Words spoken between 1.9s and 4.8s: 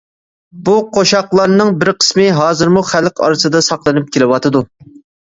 قىسمى ھازىرمۇ خەلق ئارىسىدا ساقلىنىپ كېلىۋاتىدۇ.